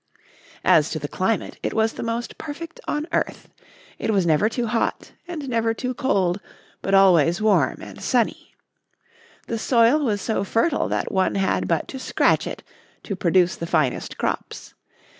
[0.65, 3.49] As to the climate, it was the most perfect on earth.
[3.99, 6.39] It was never too hot, and never too cold,
[6.81, 8.55] but always warm and sunny.
[9.45, 12.63] The soil was so fertile that one had but to scratch it
[13.03, 14.73] to produce the finest crops.